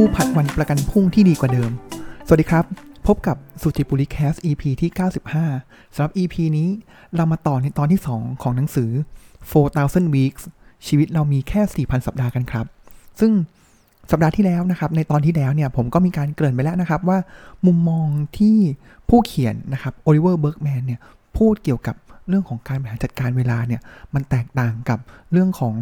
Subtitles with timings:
[0.00, 1.70] ผู้ผัดวันประกันพรุ่งที่ดีกว่าเดิม
[2.26, 2.64] สวัสดีครับ
[3.06, 4.90] พบกับสุจิปุลิ Cast EP ที่
[5.42, 6.68] 95 สำหรับ EP นี้
[7.16, 8.90] เรามาต่อในตอนที่ 2 ของหนังสือ
[9.52, 10.42] 4,000 Weeks
[10.86, 12.66] ชีวิตเรามีแค่ 4,000 สัปดาห์กันครับ
[13.20, 13.32] ซึ่ง
[14.10, 17.18] สัปดาห์ที่แล้วนะครับ ในตอนที่แล้วเนี่ยผมก็มีการเกริ่นไปแล้วนะครับว่า
[17.66, 18.06] มุมมอง
[18.38, 18.56] ที่
[19.08, 21.00] ผู้เขียนนะครับ Oliver Burkeman เนี่ย
[21.36, 21.96] พูดเกี่ยวกับ
[22.28, 23.80] เรื่องของการบริหารจัดการเวลาเนี่ย
[24.14, 24.98] มันแตกต่างกับ
[25.32, 25.74] เรื่องของ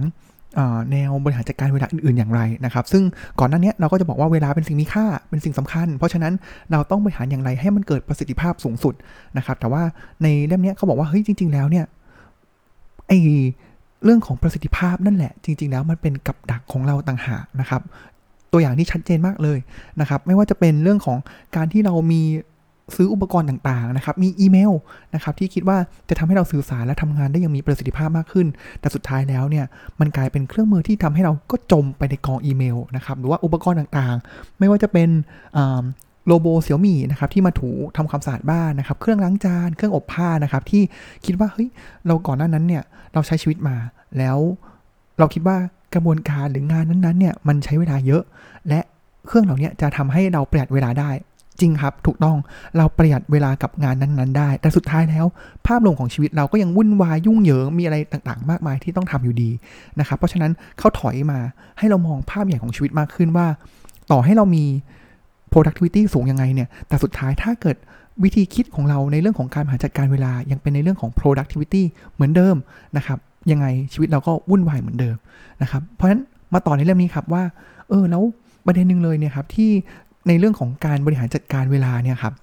[0.92, 3.02] แนวบริหารจัดการเวลาอื่นๆอย่างไรนะครับ ซึ่ง
[3.40, 6.32] ก่อนหน้านี้เราก็จะบอกว่าเวลาเป็นสิ่งมีค่าเป็นสิ่งสำคัญ เพราะฉะนั้น
[6.72, 8.94] เราต้องบริหารอย่างไรให้มันเกิดประสิทธิภาพสูงสุด
[9.36, 9.82] นะครับ แต่ว่า
[10.22, 11.84] ในเล่มนี้เขาบอกว่าเฮ้ยจริง ๆ แล้วเนี่ย
[13.08, 13.12] ไอ
[14.04, 17.82] เรื่องของประสิทธิภาพนั่นแหละ จริง ๆ แล้วมันเป็นกับดักของเราต่างหากนะครับ
[18.52, 19.58] ตัวอย่างที่ชัดเจนมากเลย
[20.00, 21.18] นะครับ ไม่ว่าจะเป็นเรื่องของ
[21.56, 22.22] การที่เรามี
[22.96, 24.72] ซื้ออุปกรณ์ต่างๆนะครับ มีอีเมล
[25.14, 25.78] นะครับที่คิดว่า
[26.08, 28.46] จะทำให้เราสื่อสารและทำงานได้อยังมีประสิทธิภาพมากขึ้น
[28.80, 29.64] แต่สุดท้ายแล้วเนี่ย
[30.00, 35.08] มันกลายเป็นเครื่องมือที่ทำให้เราก็จมไปในกองอีเมลนะครับหรือว่าอุปกรณ์ต่างๆ ไม่ว่าจะเป็น
[36.26, 40.82] โลโบเสี่ยวมี่นะครับที่มาถูทำความสะอาดบ้านนะครับ เครื่องล้างจานเครื่องอบผ้านะครับที่
[41.24, 41.68] คิดว่าเฮ้ย
[42.06, 42.82] เราก่อนหน้านั้นเนี่ย
[43.14, 43.76] เราใช้ชีวิตมา
[44.18, 44.38] แล้ว
[45.18, 45.56] เราคิดว่า
[45.94, 48.22] กระบวนการหรืองานนั้นๆเนี่ยมันใช้เวลาเยอะ
[48.68, 48.80] และ
[49.26, 51.10] เครื่องเหล่านี้จะทำให้เราประหยัดเวลาได้
[51.60, 52.36] จริงครับถูกต้อง
[52.76, 55.26] เราประหยัดเวลากับงานนั้นๆได้ แต่สุดท้ายแล้ว
[55.66, 59.50] ภาพรวมของชีวิตเราก็ยังวุ่นวายยุ่งเหยิงมีอะไรต่างๆ มากมายที่ต้องทำอยู่ดี
[60.00, 61.38] นะครับเพราะฉะนั้นเขาถอยมา
[61.78, 63.46] ให้เรามองภาพใหญ่ของชีวิตมากขึ้นว่า
[64.12, 64.64] ต่อให้เรามี
[65.52, 67.76] productivity สูงยังไงเนี่ยแต่สุดท้ายถ้าเกิด
[68.22, 71.82] วิธีคิดของเราในเรื่องของการบริหารจัดการเวลายังเป็นในเรื่องของ productivity
[72.14, 72.56] เหมือนเดิม
[72.96, 73.18] นะครับ
[73.50, 75.16] ยังไงชีวิตเราก็วุ่นวายเหมือนเดิม
[75.62, 76.22] นะครับเพราะฉะนั้น
[76.54, 77.42] มาต่อในเรื่องนี้ครับว่า
[77.88, 78.22] เออแล้ว
[78.66, 79.70] ประเด็นหนึ่งเลยเนี่ยครับที่
[80.28, 82.34] ในเรื่องของการบริหารจัดการเวลาเนี่ยครับ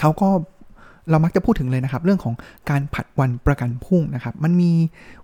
[0.00, 0.28] เขาก็
[1.10, 2.34] เรามักจะพูดถึงเลยนะครับ เรื่องของ
[2.70, 4.72] การผัดวันประกันพรุ่งนะครับ มันมี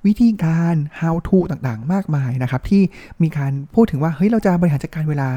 [0.06, 2.82] วิธีการ how to ต่างๆ มากมายนะครับ ที่
[3.22, 5.28] มีการพูดถึงว่าเฮ้ยเราจะบริหารจัดการเวลา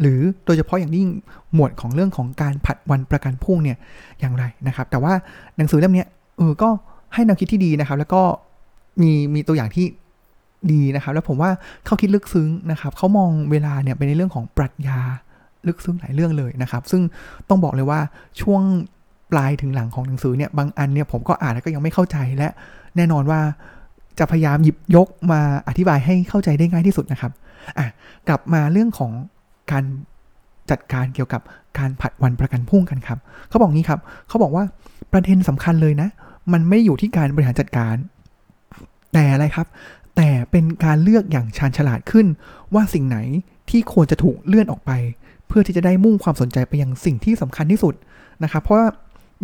[0.00, 1.08] หรือโดยเฉพาะอย่างยิ่ง
[1.54, 3.76] หมวดของเรื่องของการผัดวันประกันพรุ่งเนี่ย
[4.20, 5.12] อย่างไรนะครับ แต่ว่า
[5.56, 6.04] หนังสือเล่มนี้
[6.38, 6.68] เออก็
[7.14, 8.22] ให้แนวคิดที่ดีนะครับ แล้วก็
[9.02, 9.86] มีมีตัวอย่างที่
[10.72, 11.50] ดีนะครับ แล้วผมว่า
[11.86, 15.00] เขาคิดลึกซึ้งนะครับเขามองเวลาเนี่ยเป็นในเรื่องของปรัชญา
[15.66, 17.02] ลึกซึ้งหลายเรื่องเลยนะครับ ซึ่ง
[17.48, 18.00] ต้องบอกเลยว่า
[18.40, 18.62] ช่วง
[19.32, 22.48] ปลายถึงหลังของหนังสือเนี่ยบางอันเนี่ยผมก็อ่านแล้วก็ยังไม่เข้าใจและ
[22.96, 23.40] แน่นอนว่า
[24.18, 27.32] จะพยายามหยิบยกมาอธิบายให้เข้าใจได้ง่ายที่สุดนะครับ
[27.78, 27.86] อะ
[28.28, 29.12] กลับมาเรื่องของ
[29.72, 29.84] การ
[30.70, 31.42] จัดการเกี่ยวกับ
[31.78, 33.18] การผัดวันประกันพรุ่งกันครับ
[33.48, 34.64] เขาบอกงี้ครับเขาบอกว่า
[35.12, 36.08] ประเด็นสำคัญเลยนะ
[36.52, 37.96] มันไม่อยู่ที่การบริหารจัดการ
[39.12, 39.66] แต่อะไรครับ
[40.16, 42.26] แต่เป็นการเลือกอย่างชาญฉลาดขึ้น
[42.74, 43.18] ว่าสิ่งไหน
[43.70, 44.90] ที่ควรจะถูกเลื่อนออกไป
[45.48, 47.94] เพื่อที่จะได้มุ่งความสนใจไปยังสิ่งที่สำคัญที่สุด
[48.44, 48.86] นะครับ เพราะว่า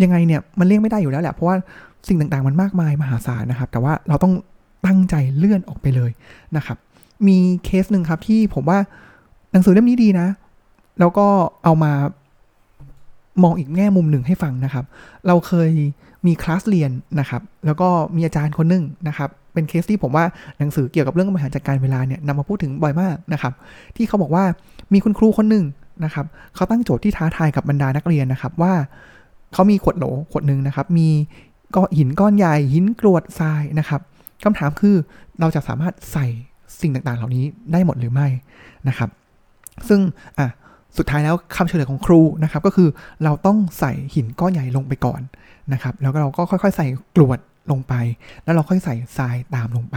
[0.02, 1.56] ยังไงเนี่ยมันเลี่ยงไม่ได้อยู่แล้วแหละเพราะว่า
[2.08, 4.34] สิ่งต่างๆมันมากมายมหาศาลนะครับ แต่ว่าเราต้อง
[4.86, 6.10] ตั้งใจเลื่อนออกไปเลย
[6.56, 6.78] นะครับ
[7.26, 8.78] มีเคสหนึ่งครับที่ผมว่า
[9.52, 10.28] หนังสือเล่มนี้ดีนะ
[11.00, 11.26] แล้วก็
[11.64, 11.92] เอามา
[13.42, 14.84] มองอีกแง่มุมหนึ่งให้ฟังนะครับ
[15.26, 15.70] เราเคย
[16.26, 16.90] มีคลาสเรียน
[17.20, 20.24] นะครับ แล้วก็มีอาจารย์คนหนึ่งนะครับ เป็นเคสที่ผมว่า
[20.58, 23.52] หนังสือเกี่ยวกับเรื่องบริหารจัดการเวลาเนี่ยนำมาพูดถึงบ่อยมากนะครับ
[23.96, 24.44] ที่เขาบอกว่า
[24.92, 25.64] มีคุณครูคนหนึ่ง
[26.04, 28.74] นะครับเขาตั้งโจทย์ที่ท้าทายกับบรรดานักเรียนนะครับว่า
[29.52, 31.08] เขามีขวดโหลขวดหนึ่งนะครับมี
[31.76, 34.00] ก้อนหินก้อนใหญ่หินกรวดทรายนะครับ
[34.44, 34.96] คำถามคือ
[35.40, 36.26] เราจะสามารถใส่
[36.80, 38.26] สิ่งต่างๆ เหล่านี้ได้หมดหรือไม่
[38.88, 39.10] นะครับ
[39.88, 40.00] ซึ่ง
[40.38, 40.48] อะ
[40.98, 42.88] สุดท้ายแล้วคำเฉลยของครูนะครับ ก็คือ
[43.24, 45.20] เราต้องใส่หินก้อนใหญ่ลงไปก่อน
[45.72, 47.38] นะครับ แล้วก็เราก็ค่อยๆ ใส่กรวด
[47.70, 47.94] ลงไป
[48.44, 49.96] แล้วเราค่อยใส่ทรายตามลงไป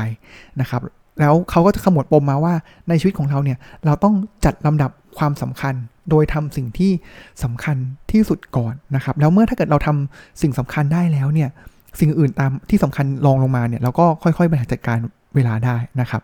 [0.61, 0.81] นะครับ
[1.19, 2.53] แล้วเขาก็จะขมวดปมมาว่า
[2.89, 4.15] ในชีวิตของเราเนี่ยเราต้อง
[4.45, 5.75] จัดลำดับ ความสำคัญ
[6.09, 6.91] โดยทำสิ่งที่
[7.43, 7.77] สำคัญ
[8.11, 11.49] ที่สุดก่อนนะครับ แล้วเมื่อถ้าเกิดเราทำสิ่งสำคัญได้แล้วเนี่ย
[11.99, 14.97] สิ่งอื่นตามที่สำคัญรองลงมาเนี่ยเราก็ค่อยๆบริหารจัดการ
[15.35, 16.21] เวลาได้นะครับ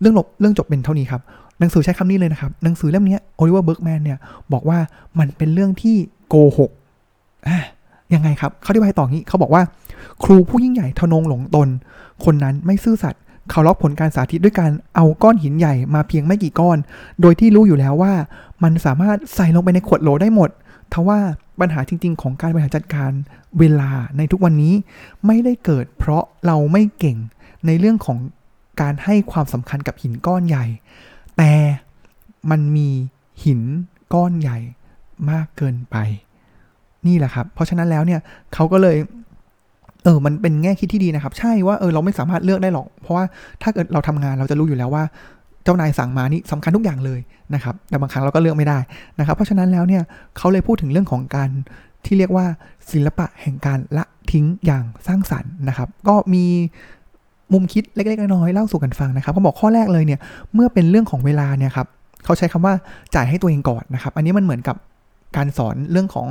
[0.00, 1.22] เรื่องจบเรื่องจบเป็นเท่านี้ครับ
[1.58, 4.18] หนังสือใช้คำนี้เลยนะครับ หนังสือเล่มนี้ Oliver Burkeman เนี่ย
[4.52, 4.78] บอกว่า
[5.18, 5.96] มันเป็นเรื่องที่
[6.28, 6.70] โกหก
[7.48, 7.58] อะ
[8.14, 9.62] ยังไงครับเขาอธิบายต่องี้เขาบอกว่า
[10.24, 11.68] ครูผู้ยิ่งใหญ่ทนงหลงตน
[12.24, 16.78] คนนั้นไม่ซื่อสัตย์ เขาล็อกผลการสาธิตด้วยการเอาก้อนหินใหญ่มาเพียงไม่กี่ก้อน
[17.20, 18.12] โดยที่รู้อยู่แล้วว่า
[18.62, 20.50] มันสามารถใส่ลงไปในขวดโหลได้หมด
[20.92, 21.18] ทว่า
[21.60, 23.10] ปัญหาจริง ๆ ของการบริหารจัดการ
[23.58, 24.74] เวลาในทุกวันนี้
[25.26, 27.18] ไม่ได้เกิดเพราะเราไม่เก่ง
[27.66, 28.18] ในเรื่องของ
[28.80, 30.64] การให้ความสำคัญกับหินก้อนใหญ่
[31.38, 31.52] แต่
[32.50, 32.88] มันมี
[33.44, 33.60] หิน
[34.14, 34.58] ก้อนใหญ่
[35.30, 35.96] มากเกินไป
[37.06, 38.20] นี่แหละครับ เพราะฉะนั้นแล้วเนี่ย
[38.54, 38.96] เขาก็เลย
[40.04, 43.24] เออ มันเป็นแง่คิดที่ดีนะครับ ใช่ว่าเออเราไม่สามารถเลือกได้หรอก เพราะว่า
[43.62, 45.04] ถ้าเกิดเราทำงานเราจะรู้อยู่แล้วว่า
[45.64, 47.20] เจ้านายสั่งมานี่สำคัญทุกอย่างเลย
[47.54, 48.78] นะครับ แต่บางครั้งเราก็เลือกไม่ได้
[49.18, 50.02] นะครับ เพราะฉะนั้นแล้วเนี่ย
[50.36, 51.50] เขาเลยพูดถึงเรื่องของการ
[52.04, 52.46] ที่เรียกว่า
[52.92, 56.44] ศิลปะแห่งการละทิ้งอย่างสร้างสรรค์นะครับ ก็มี
[57.52, 60.20] มุมคิดเล็กๆน้อยๆเล่าสู่กันฟังนะครับเขาบอกข้อแรกเลยเนี่ย
[60.54, 61.86] เมื่อเป็นเรื่องของเวลาเนี่ยครับ
[62.24, 62.74] เขาใช้คำว่า
[63.14, 64.76] จ่ายให้ตัวเองก่อนนะครับ อันนี้มันเหมือนกับ
[65.36, 66.26] การสอนเรื่องของ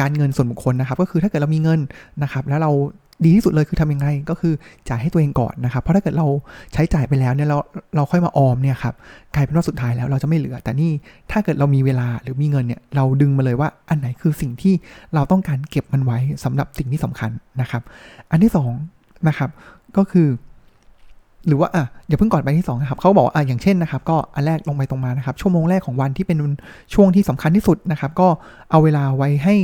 [0.00, 1.80] การเงินส่วนบุคคลนะครับ ก็คือถ้าเกิดเรามีเงิน
[2.22, 2.70] นะครับ แล้วเรา
[3.24, 4.54] ดีที่สุดเลยคือทำยังไงก็คือ
[4.88, 6.26] จ่ายให้ตัวเองก่อนนะครับ เพราะถ้าเกิดเรา
[6.72, 7.56] ใช้จ่ายไปแล้วเนี่ยเรา
[7.96, 8.94] เราค่อยมาออมเนี่ยครับ
[9.34, 10.90] กลายเป็นว่าสุดท้ายแล้วเราจะไม่เหลือ แต่นี่
[11.30, 14.74] ถ้าเกิดเรามีเวลาหรือมีเงินเนี่ยเราดึงมาเลยว่าอันไหนคือสิ่งที่
[15.14, 17.30] เราต้องการเก็บมันไว้สำหรับสิ่งที่สำคัญ
[17.60, 17.82] นะครับ
[18.30, 18.52] อันที่
[18.88, 19.50] 2นะครับ
[19.96, 20.28] ก็คือ
[21.48, 26.38] หรือว่าอะอย่าเพิ่งก่อนไปที่2นะครับเขาบอกว่าอะอย่างเช่นนะครับ ก็อันแรกลงไปตรงมานะครับ ชั่วโมงแรกของวันที่เป็น
[26.94, 28.28] ช่วงที่สำคัญที่สุดนะครับ ก็
[28.70, 29.54] เอาเวลาไว้ให้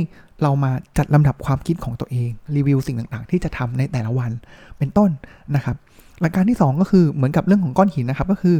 [0.43, 4.31] เรามาจัดลำดับความคิดของตัวเอง รีวิวสิ่งต่างๆ ที่จะทำในแต่ละวัน
[4.77, 5.09] เป็นต้น
[5.55, 5.75] นะครับ
[6.21, 8.55] หลักการที่ 2 ก็คือเหมือนกับเรื่องของก้อนหินนะครับ ก็คือ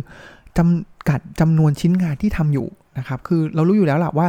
[0.58, 2.68] จำกัดจำนวนชิ้นงานที่ทำอยู่
[2.98, 4.28] นะครับ คือเรารู้อยู่แล้วแหละว่า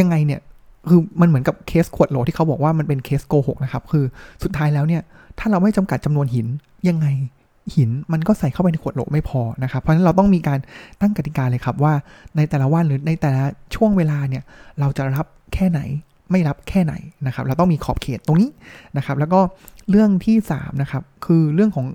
[0.00, 0.40] ยังไงเนี่ย
[0.88, 4.04] คือมันเหมือนกับเคสขวดโหลที่เขาบอกว่ามันเป็นเคสโกหกนะครับ คือ
[4.42, 5.02] สุดท้ายแล้วเนี่ย
[5.38, 6.46] ถ้าเราไม่จำกัดจำนวนหิน
[6.88, 7.06] ยังไง
[7.76, 10.58] หินมันก็ใส่เข้าไปในขวดโหลไม่พอนะครับ เพราะฉะนั้นเราต้องมีการ
[11.00, 11.92] ตั้งกติกาเลยครับว่า
[12.36, 13.44] ในแต่ละวันหรือในแต่ละ
[13.74, 14.42] ช่วงเวลาเนี่ย
[14.80, 15.80] เราจะรับแค่ไหน
[16.30, 16.94] ไม่รับแค่ไหน
[17.26, 18.50] นะครับ เราต้องมีขอบเขตตรงนี้
[18.96, 19.40] นะครับ แล้วก็
[19.90, 21.86] เรื่องที่3นะครับคือเรื่องของ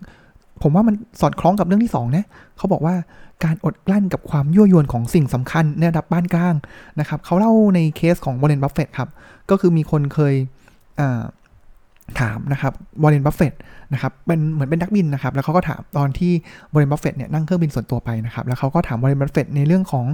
[0.63, 2.25] ผมว่ามันสอดคล้องกับเรื่องที่2นะ
[2.57, 2.95] เขาบอกว่า
[3.43, 6.55] การอดกลั้นกับความยั่วยวนของสิ่งสำคัญในระดับปานกลาง
[6.99, 9.09] นะครับเขาเล่าในเคสของ Warren Buffett ครับ
[9.49, 10.33] ก็คือมีคนเคย
[12.19, 13.53] ถามนะครับ Warren Buffett
[13.93, 16.31] นะครับเป็นเหมือนเป็นนักบินนะครับ แล้วเขาก็ถามตอนที่
[16.73, 20.05] Warren Buffett เนี่ยนั่งเครื่องบินส่วนตัวไปนะครับ แล้วเขาก็ถาม Warren Buffett ในเรื่องของ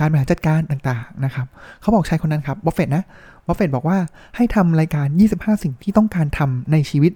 [0.00, 1.46] การบริหารจัดการต่างๆนะครับ
[1.80, 3.04] เขาบอกชายคนนั้นครับบัฟเฟตนะ
[3.46, 3.98] บัฟเฟตบอกว่า
[4.36, 5.06] ให้ทำรายการ
[5.36, 7.12] 25 สิ่งที่ต้องการทำในชีวิต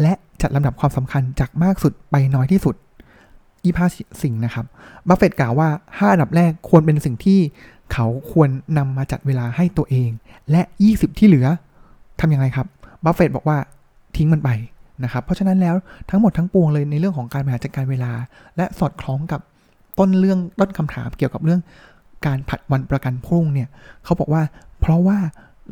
[0.00, 2.74] และจัดลำดับความสำคัญจากมากสุดไปน้อยที่สุด
[3.64, 4.66] 25สิ่งนะครับ
[5.08, 7.40] บัฟเฟตกล่าวว่า 5 อันดับแรกควรเป็นสิ่งที่
[7.92, 8.48] เขาควร
[8.78, 10.10] นำมาจัดเวลาให้ตัวเอง
[10.50, 11.46] และ 20 ที่เหลือ
[12.20, 12.66] ทำยังไงครับ
[13.04, 13.58] บัฟเฟตบอกว่า
[14.16, 14.50] ทิ้งมันไป
[15.04, 15.74] นะครับ เพราะฉะนั้นแล้ว
[16.10, 18.12] ทั้งหมดทั้งปวงเลยในเรื่องของการบริหารจัดการเวลา
[18.56, 19.40] และสอดคล้องกับ
[19.98, 21.60] ต้นเรื่องต้นคำถามเกี่ยวกับเรื่อง
[22.26, 23.68] การผัดวันประกันพรุ่งเนี่ย
[24.04, 24.42] เขาบอกว่า
[24.80, 25.18] เพราะว่า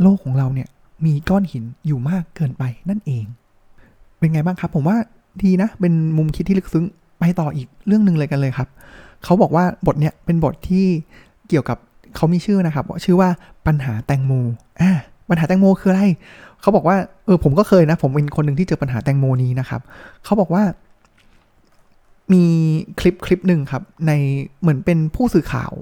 [0.02, 0.69] โลกของเราเนี่ย
[1.05, 3.25] มีก้อนหินอยู่มากเกินไปนั่นเอง
[4.19, 4.96] เป็นไงบ้างครับ ผมว่า
[5.43, 6.84] ดีนะ เป็นมุมคิดที่ลึกซึ้ง
[7.19, 8.69] ไปต่ออีกเรื่องหนึ่งเลยกันเลยครับ
[9.25, 10.87] เขาบอกว่าบทเนี่ยเป็นบทที่
[11.49, 11.79] เกี่ยวกับ
[12.17, 13.29] เขามีชื่อนะครับชื่อว่า
[13.67, 14.32] ปัญหาแตงโม
[14.81, 14.90] อ่า
[15.29, 16.02] ปัญหาแตงโมคืออะไร
[16.62, 19.81] เขาบอกว่าเออผมก็เคยนะ ผมเป็นคนหนึ่งที่เจอปัญหาแตงโมนี้นะครับ
[20.25, 20.62] เขาบอกว่า
[22.32, 22.44] มี
[23.00, 24.12] คลิปคลิปหนึ่งครับ ใน
[24.61, 25.73] เหมือนเป็นผู้สื่อข่าว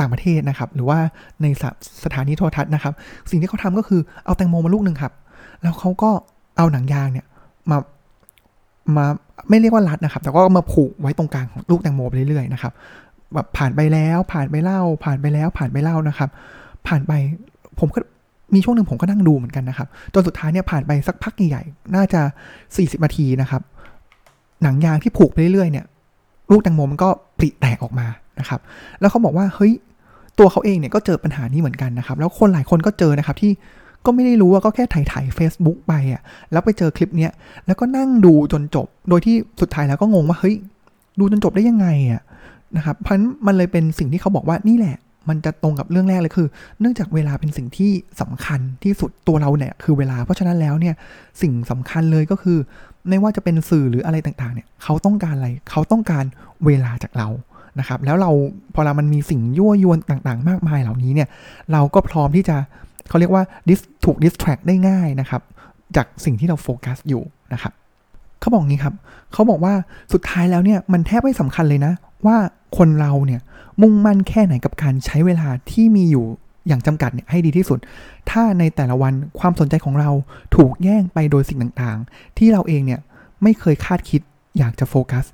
[0.00, 0.98] ต่างประเทศนะครับ หรือว่า
[1.42, 1.64] ในส
[2.04, 2.92] สถานีโทรทัศน์นะครับ
[3.30, 5.12] สิ่งที่เขาทำก็คือเอาแตงโมมาลูกหนึ่งครับ
[5.62, 6.10] แล้วเขาก็
[6.56, 7.26] เอาหนังยางเนี่ย
[7.70, 7.78] มา
[8.96, 9.06] มา
[9.48, 12.72] ไม่เรียกว่ารัดนะครับ แต่ก็มาผูกไว้ตรงกลางของลูกแตงโมไปเรื่อยๆนะครับ
[13.34, 16.30] แบบผ่านไปแล้วผ่านไปเล่า ผ่านไปแล้วผ่านไปเล่านะครับ
[16.86, 17.12] ผ่านไป
[17.78, 18.00] ผมก็
[18.54, 22.20] มีช่วงหนึ่งผมก็นั่งดูเหมือนกันนะครับจนสุดท้ายเนี่ยผ่านไปสักพักใหญ่ๆน่าจะ
[22.62, 23.62] 40นาทีนะครับ
[24.62, 25.86] หนังยางที่ผูกไปเรื่อยๆเนี่ย
[26.50, 27.08] ลูกแตงโมมันก็
[27.38, 28.06] ปริแตกออกมา
[28.40, 28.60] นะครับ
[29.00, 29.72] แล้วเขาบอกว่าเฮ้ย
[30.38, 33.52] ตัวเขาเองเนี่ยก็เจอปัญหานี้เหมือนกันนะครับ แล้วคนหลายคนก็เจอนะครับที่
[34.06, 36.22] ก็ไม่ได้รู้ว่าก็แค่ถ่ายถ่าย Facebook ไปอะ
[36.52, 37.32] แล้วไปเจอคลิปเนี้ย
[37.66, 40.56] แล้วก็นั่งดูจนจบ โดยที่สุดท้ายแล้วก็งงว่าเฮ้ย
[41.18, 42.22] ดูจนจบได้ยังไงอะ
[42.76, 43.16] นะครับเพราะ
[43.46, 44.96] มันเลยเป็นสิ่งที่เขาบอกว่านี่แหละ
[45.28, 46.48] มันจะตรงกับเรื่องแรกเลยคือ
[46.80, 47.90] เนื่องจากเวลาเป็นสิ่งที่
[48.20, 50.94] สำคัญที่สุดตัวเราเนี่ยคือเวลาเพราะฉะนั้นแล้วเนี่ย
[51.42, 52.58] สิ่งสำคัญเลยก็คือ
[53.08, 56.24] ไม่ว่าจะเป็นสื่อหรืออะไรต่างๆเนี่ยเขาต้องการอะไรเขาต้องการ
[56.66, 57.28] เวลาจากเรา
[57.78, 58.30] นะครับแล้วเรา
[58.74, 61.28] พอเรามันมีสิ่งยั่วยวนต่างๆ มากมายเหล่านี้เนี่ย
[61.72, 62.56] เราก็พร้อมที่จะ
[63.08, 63.42] เขาเรียกว่า
[64.04, 65.42] ถูกดิสแทรกได้ง่ายนะครับ
[65.96, 67.72] จากสิ่งที่เราโฟกัสอยู่นะครับ
[68.40, 68.94] เขาบอกงี้ครับ
[69.32, 69.74] เขาบอกว่า
[70.12, 71.92] สุดท้ายแล้วเนี่ยมันแทบไม่สำคัญเลยนะ
[72.26, 72.36] ว่า
[72.78, 73.40] คนเราเนี่ย
[73.82, 76.24] มุ่งมั่นแค่ไหนกับการใช้เวลาที่มีอยู่
[76.68, 77.78] อย่างจำกัดเนี่ยให้ดีที่สุด
[78.30, 80.10] ถ้าในแต่ละวันความสนใจของเรา
[80.56, 83.00] ถูกแย่งไปโดยสิ่งต่างๆ ที่เราเองเนี่ย
[83.42, 84.20] ไม่เคยคาดคิด
[84.58, 85.24] อยากจะโฟกัส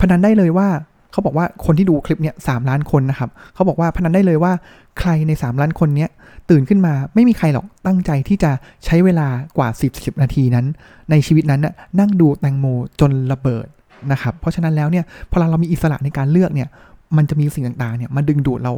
[0.00, 0.68] พนันได้เลยว่า
[1.12, 4.52] เขาบอกว่าคนที่ดูคลิปเนี่ยสล้านคนนะครับเขาบอกว่าพนันได้เลยว่า
[4.98, 6.10] ใครใน 3 ล้านคนเนี้ย
[6.50, 8.50] ตื่นขึ้นมาไม่มีใครหรอกตั้งใจที่จะ
[8.84, 9.28] ใช้เวลา
[9.58, 10.66] กว่า 10 10 นาทีนั้น
[11.10, 12.66] ในชีวิตนั้นน่ะนั่งดูแตงโม
[13.00, 13.66] จนระเบิด
[14.12, 16.68] นะครับเพราะฉะนั้นแล้วเนี่ยพอเรามีอิสระในการเลือกเนี่ย
[17.16, 18.72] มันจะมีสิ่งต่างๆเนี่ยมาดึงดูดเรา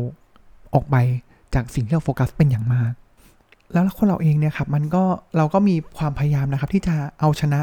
[0.75, 0.97] ออกไป
[1.55, 2.93] จากสิ่งที่เราโฟกัสเป็นอย่างมาก
[3.73, 5.03] แล้วคนเราเองเนี่ยครับมันก็
[5.37, 7.61] เราก็มีความพยายามนะครับที่จะเอาชนะ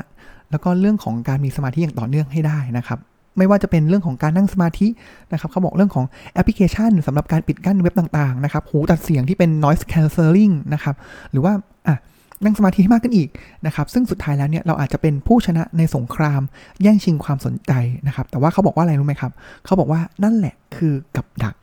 [0.51, 2.99] แล้วก็เรื่องของการมีสมาธิอย่างต่อเนื่องให้ได้นะครับ
[3.37, 4.87] ไม่ว่าจะเป็นเรื่องของการนั่งสมาธิ
[5.31, 10.95] นะครับเขาบอกเรื่องของแอปพลิเคชันสำหรับการปิดกั้นเว็บต่างๆนะครับหูตัดเสียงที่เป็น noise cancelling นะครับ
[11.31, 11.53] หรือว่า
[11.87, 11.97] อะ
[12.43, 13.29] นั่งสมาธิให้มากขึ้นอีก
[13.65, 16.41] นะครับ ซึ่งสุดท้ายแล้วเนี่ยเราอาจจะเป็นผู้ชนะในสงคราม
[16.81, 17.71] แย่งชิงความสนใจ
[18.07, 19.31] นะครับ แต่ว่าเขาบอกว่าอะไรรู้ไหมครับ
[19.65, 21.55] เขาบอกว่านั่นแหละคือกับดัก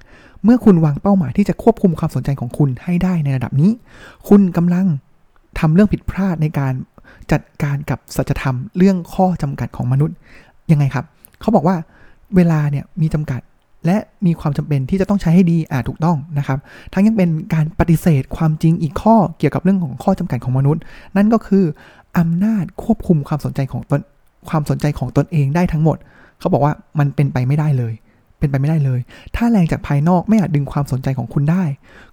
[0.45, 3.71] เมื่อคุณวางเป้าหมายที่จะควบคุมความสนใจของคุณให้ได้ในระดับนี้
[4.29, 4.87] คุณกำลัง
[5.59, 6.75] ทำเรื่องผิดพลาดในการ
[7.33, 10.17] จัดการกับสัจธรรมเรื่องข้อจำกัดของมนุษย์
[10.71, 11.05] ยังไงครับ
[11.41, 11.77] เขาบอกว่า
[12.37, 13.41] เวลาเนี่ยมีจำกัด
[13.87, 16.59] และมีความจำเป็นที่จะต้องใช้ให้ดีอ่าถูกต้องนะครับ
[16.93, 20.83] ทั้งยังเป็นการปฏิเสธความจริงอีกข้อเกี่ยวกับเรื่องของข้อจำกัดของมนุษย์
[21.17, 21.65] นั่นก็คือ
[22.19, 24.01] อำนาจควบคุมความสนใจของตน
[24.49, 25.97] ความสนใจของตนเองได้ทั้งหมด
[26.39, 27.95] เขาบอกว่ามันเป็นไปไม่ได้เลย
[28.39, 29.01] เป็นไปไม่ได้เลย
[29.37, 31.65] ถ้าแรงจากภายนอกไม่อาจดึงความสนใจของคุณได้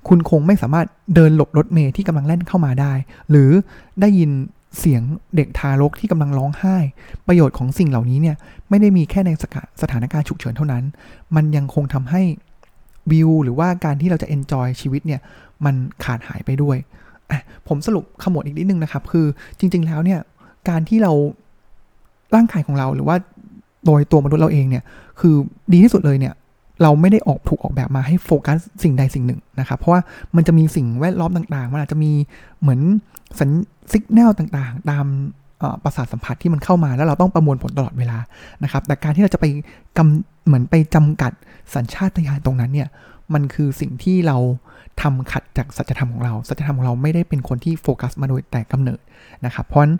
[0.07, 2.93] คุณคงไม่สามารถเดินหลบรถเมย์ที่กำลังแล่นเข้ามาได้
[3.29, 3.49] หรือ
[4.01, 4.31] ได้ยิน
[4.79, 5.01] เสียง
[5.35, 6.75] เด็กทารกที่กำลังร้องไห้
[7.27, 8.35] ประโยชน์ของสิ่งเหล่านี้เนี่ย
[8.69, 9.31] ไม่ได้มีแค่ใน
[9.81, 10.83] สถานการณ์ฉุกเฉินเท่านั้น
[11.35, 12.21] มันยังคงทำให้
[13.11, 15.21] วิวหรือว่าการที่เราจะ enjoy ชีวิตเนี่ย
[15.65, 16.77] มันขาดหายไปด้วย
[17.31, 19.25] อะผมสรุปขมวดอีกนิดนึงนะครับ คือ
[19.59, 20.19] จริง ๆแล้วเนี่ย
[20.69, 21.11] การที่เรา
[22.35, 23.15] ร่างกายของเราหรือว่า
[23.85, 24.83] โดยตัวมนุษย์เราเองเนี่ย
[25.19, 25.35] คือ
[25.73, 26.33] ดีที่สุดเลยเนี่ย
[26.81, 30.01] เราไม่ได้ออกถูกออกแบบมาให้โฟกัสสิ่งใดสิ่งหนึ่งนะครับ เพราะว่า
[30.35, 32.11] มันจะมีสิ่งแวดล้อมต่างๆ มันอาจจะมี
[32.61, 32.79] เหมือน
[33.39, 33.49] สัญ
[33.91, 35.05] signal ต่างๆ ตาม
[35.83, 38.17] ประสาทสัมผัสที่มันเข้ามาแล้วเราต้องประมวลผลตลอดเวลา
[38.63, 39.45] นะครับ แต่การที่เราจะไป
[39.97, 41.31] กำเหมือนไปจำกัด
[41.75, 42.87] สัญชาตญาณตรงนั้นเนี่ย
[43.33, 44.37] มันคือสิ่งที่เรา
[45.01, 48.99] ทำขัดจากสัจธรรมของเรา สัจธรรมของเราไม่ได้เป็นคนที่โฟกัสมาโดยแต่กำเนิด
[49.45, 49.93] นะครับ เพราะฉะนั้น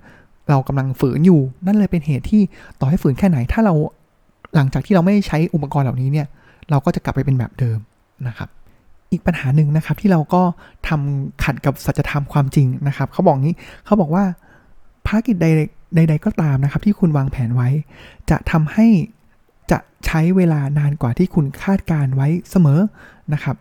[0.49, 2.41] เรากำลังฝืนอยู่นั่นเลยเป็นเหตุที่
[2.79, 3.73] ต่อให้ฝืนแค่ไหน ถ้าเรา
[4.55, 6.27] หลังจากที่เราไม่ใช้อุปกรณ์เหล่านี้เนี่ย
[6.69, 7.79] เราก็จะกลับไปเป็นแบบเดิม
[8.27, 8.49] นะครับ
[9.11, 10.41] อีกปัญหาหนึ่งนะครับที่เราก็
[10.87, 13.55] ทำขัดกับสัจธรรมความจริงนะครับเขาบอกงี้
[13.85, 14.23] เขาบอกว่า
[15.05, 15.47] ภารกิจใด
[15.95, 17.69] ใด ๆ ก็ตามนะครับ ที่คุณวางแผนไว้
[18.29, 18.87] จะทำให้
[19.71, 22.79] จะใช้เวลานานกว่าที่คุณคาดการไว้เสมอ
[23.33, 23.55] นะครับ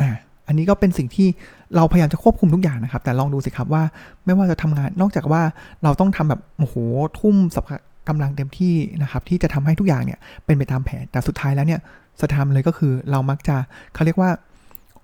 [0.00, 0.10] อ่า
[0.46, 1.28] อันนี้ก็เป็นสิ่งที่
[1.76, 3.82] เราพยายามจะควบคุมทุกอย่างนะครับ แต่ลองดูสิครับว่า
[4.24, 5.42] ไม่ว่าจะทำงานนอกจากว่า
[5.82, 6.74] เราต้องทำแบบโอ้โห
[7.18, 7.64] ทุ่มสับ
[8.08, 11.80] กำลังเต็มที่นะครับ ที่จะทำให้ทุกอย่างเนี่ยเป็นไปตามแผนแต่สุดท้ายแล้วเนี่ย
[12.22, 13.56] สถานเลยก็คือเรามักจะ
[13.94, 14.30] เขาเรียกว่า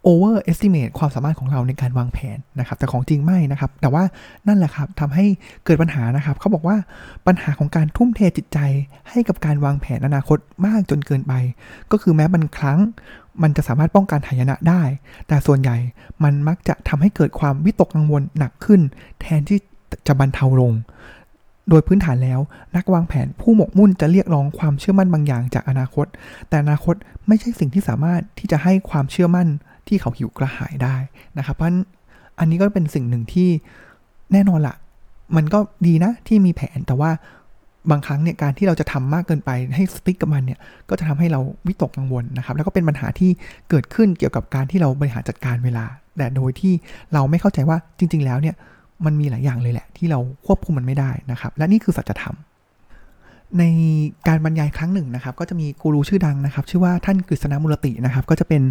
[0.07, 4.05] over estimate ความสามารถของเราในการวางแผนนะครับ แต่ของจริงไม่นะครับ แต่ว่า
[4.49, 5.27] นั่นแหละครับทำให้
[5.65, 6.77] เกิดปัญหานะครับ เขาบอกว่า
[7.27, 8.59] ปัญหาของการทุ่มเทจิตใจ
[9.11, 11.33] ให้กับการวางแผนอนาคตมากจนเกินไป
[11.91, 12.79] ก็คือแม้บางครั้ง
[13.43, 14.83] มันจะสามารถป้องกันหายนะได้
[15.29, 15.77] แต่ส่วนใหญ่
[16.25, 18.81] มันมักจะทำให้เกิดความวิตกกังวลหนักขึ้น
[19.21, 19.59] แทนที่
[20.07, 20.73] จะบรรเทาลง
[21.71, 22.41] โดยพื้นฐานแล้ว
[22.77, 26.07] นักวางแผนผู้หมกมุ่นจะเรียกร้องความเชื่อมั่นบางอย่างจากอนาคต
[26.49, 26.95] แต่อนาคต
[27.29, 29.49] ไม่ใช่สิ่งที่สามารถที่จะให้ความเชื่อมั่น
[29.89, 30.97] ที่เขาหิวกระหายได้
[31.39, 31.69] นะครับ เพราะ
[32.39, 33.49] อันนี้ก็เป็นสิ่งหนึ่งที่
[34.33, 34.77] แน่นอนละ
[35.37, 37.11] มันก็ดีนะที่มีแผนแต่ว่า
[37.91, 40.59] บางครั้งเนี่ยการที่เราจะทำมากเกินไปให้สติ๊กกับมันเนี่ย
[40.89, 43.31] ก็จะทำให้เราวิตกกังวลนะครับ แล้วก็เป็นปัญหาที่
[43.71, 45.85] เกิดขึ้นเกี่ยวกับการที่เราบริหารจัดการเวลา
[46.17, 46.73] แต่โดยที่
[47.13, 48.55] เราไม่เข้าใจว่าจริง ๆ แล้วเนี่ย
[49.05, 52.37] มันมีหลายอย่างเลยแหละ ที่เราควบคุมมันไม่ได้นะครับ และนี่คือสัจธรรม
[53.59, 53.65] ใน
[54.29, 58.63] การบรรยายครั้งหนึ่งนะครับ ก็จะมีกูรูชื่อดังนะครับ ชื่อว่าท่านกฤษณมุลตินะครับ ก็จะเป็น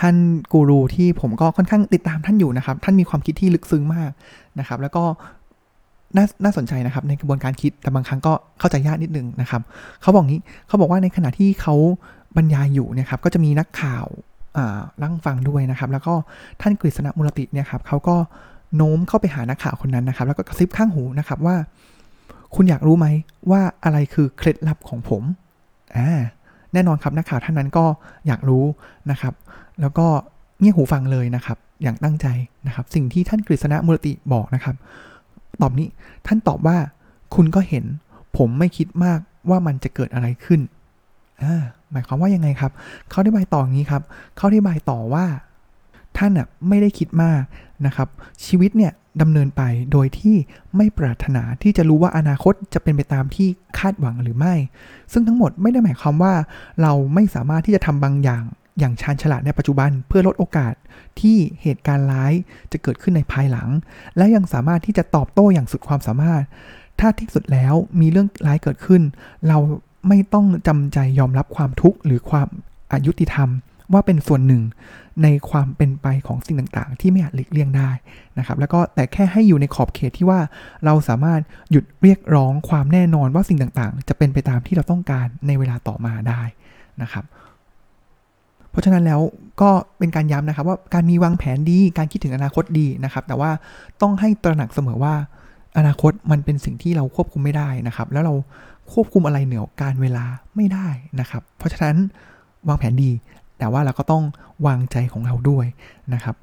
[0.00, 0.16] ท่าน
[0.52, 4.10] กูรูที่ผมก็ค่อนข้างติดตามท่านอยู่นะครับ ท่านมีความคิดที่ลึกซึ้งมาก
[4.58, 5.04] นะครับ แล้วก็
[6.16, 9.62] น่าน่าสนใจนะครับในกระบวนการคิดแต่บางครั้งก็เข้าใจยากนิดนึงนะครับ
[10.02, 11.74] เขาบอกงี้เขาบอกว่าในขณะที่เขา
[12.36, 14.06] บรรยายอยู่เนี่ยครับก็จะมีนักข่าว
[15.02, 16.14] นั่งฟังด้วยนะครับ แล้วก็
[16.60, 18.16] ท่านกฤษณมุลติเนี่ยครับเขาก็
[18.76, 21.56] โน้มเข้าไปหานักข่าวคนนั้นนะครับ แล้วก็กระซิบข้างหูนะครับว่า
[22.54, 23.06] คุณอยากรู้ไหม
[23.50, 25.22] ว่าอะไรคือเคล็ดลับของผม
[25.96, 26.08] อ่า
[26.72, 27.84] แน่นอนครับนักข่าวท่านนั้นก็
[28.26, 28.64] อยากรู้
[29.10, 29.34] นะครับ
[29.80, 30.06] แล้วก็
[30.60, 32.26] เงี่ยหูฟังเลยนะครับ อย่างตั้งใจ
[32.66, 34.76] นะครับ สิ่งที่ท่านกฤษณมุลติบอกนะครับ
[35.62, 35.88] ตอบนี้
[36.26, 36.76] ท่านตอบว่า
[37.34, 37.84] คุณก็เห็น
[38.36, 39.18] ผมไม่คิดมาก
[39.50, 40.60] ว่ามันจะเกิดอะไรขึ้น
[41.42, 42.72] อ่าหมายความว่ายังไงครับ
[43.10, 44.02] เขาได้บายต่ออย่างนี้ครับ
[44.36, 45.24] เขาได้บายต่อว่า
[46.18, 47.40] ท่านอะไม่ได้คิดมาก
[47.86, 48.08] นะครับ
[48.46, 48.92] ชีวิตเนี่ย
[49.22, 50.36] ดำเนินไปโดยที่
[50.76, 54.54] ไม่ปรารถนาที่จะรู้ว่าอนาคตจะเป็นไปตามที่คาดหวังหรือไม่
[55.12, 56.34] ซึ่งทั้งหมดไม่ได้หมายความว่า
[56.82, 58.42] เราไม่สามารถที่จะทำบางอย่าง
[58.78, 60.74] อย่างชาญฉลาดในปัจจุบันเพื่อลดโอกาส
[61.20, 62.32] ที่เหตุการณ์ร้าย
[62.72, 63.68] จะเกิดขึ้นในภายหลัง
[64.16, 66.42] และยังสามารถที่จะตอบโต้อย่างสุดความสามารถ
[67.00, 69.02] ถ้าที่สุดแล้วมีเรื่องร้ายเกิดขึ้น
[69.48, 69.58] เรา
[70.08, 72.48] ไม่ต้องจำใจยอมรับความทุกข์หรือความ
[72.92, 73.48] อายุติธรรม
[73.92, 74.62] ว่าเป็นส่วนหนึ่ง
[75.22, 77.90] ในความเป็นไปของสิ่งต่างๆ ที่ไม่อาจหลีกเลี่ยงได้
[78.38, 80.40] นะครับแล้วก็แต่แค่ให้อยู่ในขอบเขตที่ว่า
[80.84, 81.40] เราสามารถ
[81.70, 86.42] หยุดเรียกร้องความแน่นอนว่าสิ่งต่างๆ จะเป็นไปตามที่เราต้องการในเวลาต่อมาได้
[87.02, 87.24] นะครับ
[88.76, 89.20] ราะฉะนั้นแล้ว
[89.60, 93.50] ก็เป็นการย้ำนะครับว่าการมีวางแผนดีการคิดถึงอนาคตดีนะครับ แต่ว่า
[94.02, 95.14] ต้องให้ตระหนักเสมอว่า
[95.78, 98.34] อนาคตมันเป็นสิ่งที่เราควบคุมไม่ได้นะครับ แล้วเรา
[98.92, 100.24] ควบคุมอะไรเหนือการเวลา
[100.56, 100.88] ไม่ได้
[101.20, 101.96] นะครับ เพราะฉะนั้น
[102.68, 103.10] วางแผนดี
[103.58, 104.24] แต่ว่าเราก็ต้อง
[104.66, 105.66] วางใจของเราด้วย
[106.14, 106.36] นะครับ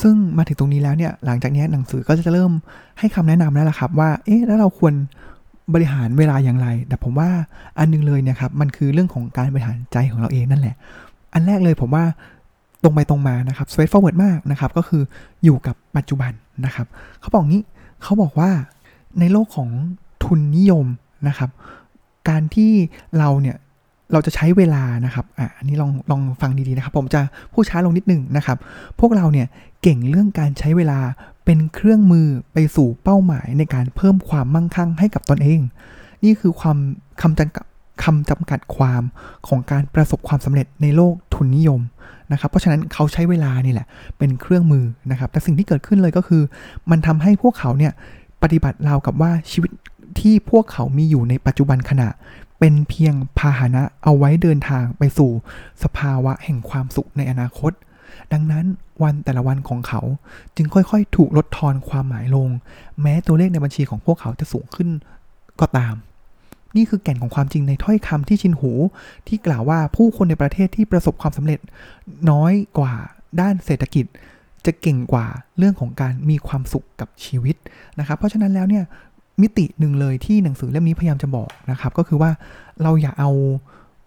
[0.00, 2.52] ซึ่งมาถึงตรงนี้แล้วเนี่ยหลังจากนี้หนังสือก็จะเริ่ม
[2.98, 4.94] ให้คำแนะนำแล้วล่ะครับ ว่าเอ๊ะแล้วเราควร
[5.74, 7.30] บริหารเวลาอย่างไร แต่ผมว่า
[7.78, 10.74] อันนึงเลยเนี่ยครับมันคือเรื่องของการบริหารใจของเราเองนั่นแหละ
[11.32, 12.04] อันแรกเลยผมว่า
[12.82, 15.02] ตรงไปตรงมานะครับ straight forward มากนะครับ ก็คือ
[15.44, 16.32] อยู่กับปัจจุบัน
[16.64, 16.86] นะครับ
[17.20, 17.62] เขาบอกงี้
[18.02, 18.50] เขาบอกว่า
[19.20, 19.70] ในโลกของ
[20.24, 20.86] ทุนนิยม
[21.28, 21.50] นะครับ
[22.28, 22.72] การที่
[23.18, 23.56] เราเนี่ย
[24.12, 27.20] เราจะใช้เวลานะครับอะอันนี้ลองลองฟังดีๆนะครับ ผมจะ
[27.52, 28.58] พูดช้าลงนิดนึงนะครับ
[29.00, 29.46] พวกเราเนี่ย
[29.82, 30.98] เก่งเรื่องการใช้เวลา
[31.44, 35.60] เป็นเครื่องมือไปสู่เป้าหมายในการเพิ่มความมั่งคั่งให้กับตนเอง
[36.24, 36.78] นี่คือความ
[37.22, 37.64] คำจำกัด
[38.04, 39.02] คำจำกัดความ
[39.48, 41.80] ของการประสบความสำเร็จในโลกทุนนิยม
[42.32, 43.86] นะครับ เพราะฉะนั้นเขาใช้เวลานี่แหละ
[44.18, 46.42] เป็นเครื่องมือนะครับ แต่สิ่งที่เกิดขึ้นเลยก็คือ
[46.90, 47.92] มันทำให้พวกเขาเนี่ย
[48.42, 49.70] ปฏิบัติราวกับว่าชีวิต
[50.20, 52.08] ที่พวกเขามีอยู่ในปัจจุบันขณะ
[52.58, 55.30] เป็นเพียงพาหนะเอาไว้เดินทางไปสู่
[55.82, 57.72] สภาวะแห่งความสุขในอนาคต
[58.32, 58.64] ดังนั้น
[59.02, 60.00] วันแต่ละวันของเขา
[60.56, 62.48] จึงค่อยๆ ถูกลดทอนความหมายลง
[63.02, 64.88] แม้ตัวเลขในบัญชีของพวกเขาจะสูงขึ้น
[65.60, 65.94] ก็ตาม
[66.76, 68.72] นี่คือแก่นของความจริงในถ้อยคำที่ชินหู
[69.26, 71.60] ที่กล่าวว่าผู้คนในประเทศที่ประสบความสำเร็จ
[72.30, 72.94] น้อยกว่า
[73.40, 74.06] ด้านเศรษฐกิจ
[74.66, 75.26] จะเก่งกว่า
[75.58, 77.56] เรื่องของการมีความสุขกับชีวิต
[77.98, 78.84] นะครับ เพราะฉะนั้นแล้วเนี่ย
[79.42, 82.30] มิติหนึ่งเลยที่หนังสือเล่มนี้พยายามจะบอกนะครับ ก็คือว่า
[82.82, 83.30] เราอย่าเอา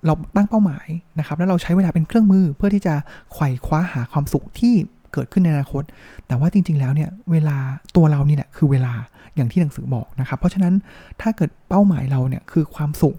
[0.05, 0.87] เราตั้งเป้าหมาย
[1.19, 2.95] นะครับ แล้วเราใช้เวลาเป็นเครื่องมือเพื่อที่จะ
[3.33, 4.73] ไขว่คว้าหาความสุขที่
[5.13, 5.83] เกิดขึ้นในอนาคต
[6.27, 7.57] แต่ว่าจริง ๆ แล้วเนี่ย เวลา
[7.95, 8.93] ตัวเรานี่แหละคือเวลา
[9.35, 10.73] อย่างที่หนังสือบอกนะครับ เพราะฉะนั้น
[11.21, 13.15] ถ้าเกิดเป้าหมายเราเนี่ยคือความสุข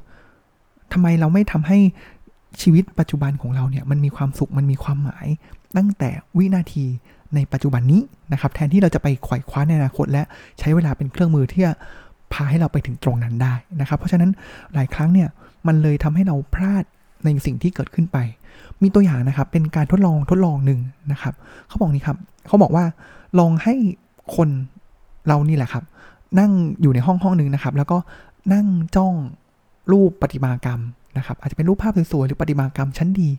[0.93, 1.79] ทำไมเราไม่ทำให้
[2.63, 5.27] ชีวิตปัจจุบันของเราเนี่ยมันมีความสุขมันมีความหมาย
[5.77, 6.87] ตั้งแต่วินาที
[7.35, 8.03] ในปัจจุบันนี้
[8.33, 10.23] นะครับ แทนที่เราจะไปไขว่คว้าในอนาคต และ
[10.59, 11.73] ใช้เวลาเป็นเครื่องมือที่จะ
[12.33, 14.31] พาให้เราไปถึงตรงนั้นได้นะครับ เพราะฉะนั้น
[14.75, 15.29] หลายครั้งเนี่ย
[15.67, 16.85] มันเลยทำให้เราพลาด
[17.25, 18.19] ในสิ่งที่เกิดขึ้นไป
[18.83, 20.81] มีตัวอย่างนะครับเป็นการทดลองทดลองหนึ่ง
[21.13, 21.35] นะครับ
[21.69, 22.85] เขาบอกนี่ครับเขาบอกว่า
[23.39, 23.75] ลองให้
[24.37, 24.49] คน
[25.27, 25.85] เรานี่แหละครับ
[26.39, 27.99] นั่งอยู่ในห้องห้องหนึ่งนะครับ แล้วก็
[28.53, 29.15] นั่งจ้อง
[29.93, 30.81] รูปปฏิมากรรม
[31.19, 33.31] นะครับ อาจจะเป็นรูปภาพสวยๆหรือปฏิมากรรมชั้นดี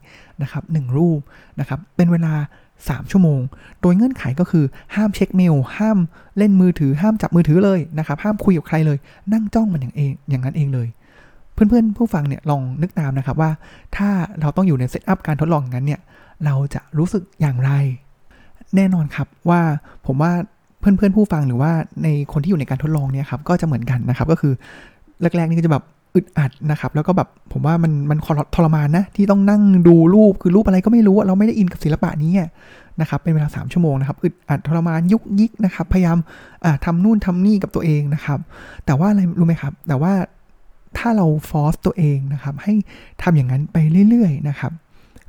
[0.41, 1.19] นะครับหนึ่งรูป
[1.59, 2.33] นะครับ เป็นเวลา
[2.81, 3.41] 3 ชั่วโมง
[3.81, 4.65] โดยเงื่อนไขก็คือ
[4.95, 5.97] ห้ามเช็คเมล ห้าม
[6.37, 8.97] เล่นมือถือ ห้ามจับมือถือเลยนะครับ ห้ามคุยกับใครเลย
[9.33, 10.87] นั่งจ้องมันอย่างเอง อย่างนั้นเองเลย
[11.53, 13.51] เพื่อนๆ ผู้ฟังเนี่ยลองนึกตามนะครับว่า
[13.97, 16.01] ถ้าเราต้องอยู่ในเซตอัพการทดลองอย่างนั้นเนี่ย
[16.45, 17.71] เราจะรู้สึกอย่างไร
[18.75, 19.61] แน่นอนครับว่า
[20.07, 20.31] ผมว่า
[20.79, 21.71] เพื่อนๆ ผู้ฟังหรือว่า
[22.03, 24.53] ในคนที่อยู่ในการทดลองเนี่ยครับ ก็จะเหมือนกันนะครับ ก็คือ
[25.21, 25.83] แรกๆนี่ก็จะแบบ
[26.15, 28.19] อึดอัดนะครับ แล้วก็แบบผมว่ามันมัน
[28.55, 32.31] ทรมานนะที่ต้องนั่งดูรูปคือรูปอะไรก็ไม่รู้ เราไม่ได้อินกับศิลปะนี้
[33.01, 36.17] นะครับเป็นเวลา 3 ชั่วโมงนะครับอึดอัดทรมานยุกยิกนะครับ พยายาม
[36.85, 38.39] ทำนู่นทำนี่กับตัวเองนะครับ
[38.85, 40.13] แต่ว่าอะไรรู้ไหมครับ แต่ว่า
[40.97, 42.73] ถ้าเราฟอสตัวเองนะครับ ให้
[43.23, 43.77] ทำอย่างนั้นไป
[44.09, 44.71] เรื่อยๆนะครับ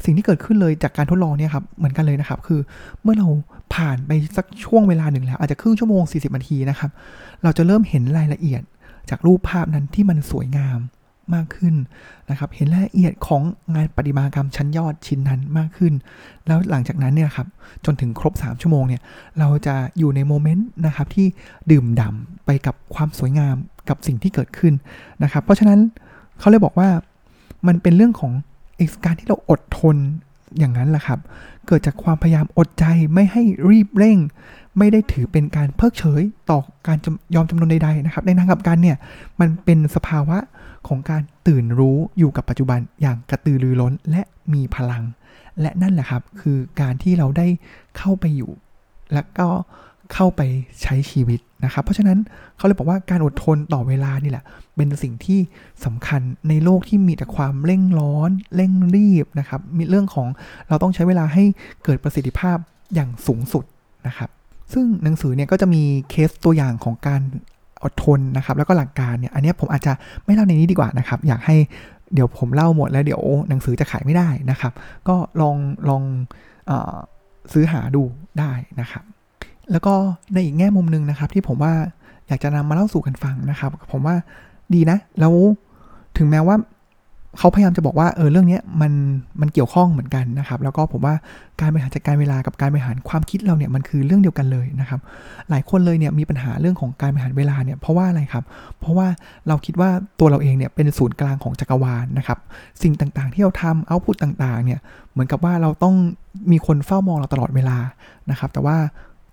[0.04, 2.60] สิ่งที่เกิดขึ้นเลยจากการทดลองเนี่ยครับเหมือนกันเลยนะครับ คือ
[3.02, 3.28] เมื่อเรา
[3.74, 6.90] ผ่านไปสักช่วงเวลาหนึ่งแล้ว อาจจะครึ่งชั่วโมง 40นาทีนะครับ
[7.42, 8.62] เราจะเริ่มเห็นรายละเอียด
[9.10, 10.78] จากรูปภาพนั้นที่มันสวยงาม
[11.34, 11.74] มากขึ้น
[12.30, 13.42] นะครับ เห็นรายละเอียดของ
[13.74, 15.92] งานปฏิมากรรมชั้นยอดชิ้นนั้นมากขึ้น
[16.46, 17.48] แล้วหลังจากนั้นเนี่ยครับ
[17.84, 19.02] จนถึงครบ 3 ชั่วโมงเนี่ย
[19.38, 21.26] เราจะอยู่ในโมเมนต์นะครับที่
[21.70, 22.14] ดื่มด่า
[22.46, 23.56] ไปกับความสวยงาม
[23.88, 24.74] กับสิ่งที่เกิดขึ้น
[25.22, 25.80] นะครับ เพราะฉะนั้น
[26.38, 26.88] เขาเลยบอกว่า
[27.66, 28.32] มันเป็นเรื่องของ
[29.04, 29.96] การที่เราอดทน
[30.58, 31.18] อย่างนั้นแหละครับ
[31.66, 34.18] เกิดจากความพยายามอดใจไม่ให้รีบเร่ง
[34.78, 36.98] ไม่ได้ถือเป็นการเพิกเฉยต่อการ
[37.34, 38.96] ยอมจำนนใดๆนะครับ ในทางกับการเนี่ย
[39.40, 40.38] มันเป็นสภาวะ
[40.88, 44.22] ของการตื่นรู้อยู่กับปัจจุบันอย่างกระตือรือร้นและ
[44.54, 45.04] มีพลัง
[45.60, 47.46] และนั่นแหละครับ คือการที่เราได้
[47.96, 48.52] เข้าไปอยู่
[49.12, 49.48] และก็
[50.12, 50.40] เข้าไป
[50.82, 52.18] ใช้ชีวิตนะครับ เพราะฉะนั้น
[52.56, 54.44] เขาเลยบอกว่าการอดทนต่อเวลานี่แหละ
[54.76, 55.38] เป็นสิ่งที่
[55.84, 60.28] สำคัญในโลกที่มีแต่ความเร่งร้อน เร่งรีบนะครับ มีเรื่องของ
[60.68, 61.44] เราต้องใช้เวลาให้
[61.84, 62.56] เกิดประสิทธิภาพ
[62.94, 63.64] อย่างสูงสุด
[64.06, 64.30] นะครับ
[64.72, 67.22] ซึ่งหนังสือเนี่ยก็จะมีเคสตัวอย่างของการ
[67.84, 69.92] อดทนนะครับ แล้วก็หลักการเนี่ย อันนี้ผมอาจจะ
[70.24, 71.56] ไม่เล่าในนี้ดีกว่านะครับ อยากให้
[72.14, 74.72] เดี๋ยวผมเล่าหมดแล้วเดี๋ยวหนังสือจะขายไม่ได้นะครับ
[75.08, 75.56] ก็ลอง
[75.88, 76.02] ลอง
[76.70, 76.72] อ
[77.52, 78.02] ซื้อหาดู
[78.38, 79.04] ได้นะครับ
[79.72, 79.94] แล้วก็
[80.34, 81.72] ในอีกแง่มุมหนึ่งนะครับ ที่ผมว่า
[82.28, 84.16] อยากจะนำมาเล่าสู่กันฟังนะครับ ผมว่า
[84.74, 85.34] ดีนะ แล้ว
[86.18, 86.56] ถึงแม้ว่า
[87.38, 88.92] เขาพยายามจะบอกว่าเออเรื่องนี้มัน
[89.40, 91.14] มันเกี่ยวข้องเหมือนกันนะครับ แล้วก็ผมว่า
[91.60, 95.00] การบริหารจัดการเวลากับการบริหารความคิดเราเนี่ยมันคือเรื่องเดียวกันเลยนะครับ
[95.50, 98.44] หลายคนเลยเนี่ยมีปัญหาเรื่องของการบริหารเวลาเนี่ยเพราะว่าอะไรครับ
[98.80, 99.06] เพราะว่า
[99.48, 102.38] เราคิดว่าตัวเราเองเนี่ยเป็นศูนย์กลางของจักรวาลนะครับ
[102.82, 104.80] สิ่งต่างๆที่เราทำเอาพุตต่างๆเนี่ย
[105.12, 105.94] เหมือนกับว่าเราต้อง
[106.52, 107.76] มีคนเฝ้ามองเราตลอดเวลา
[108.30, 108.76] นะครับ แต่ว่า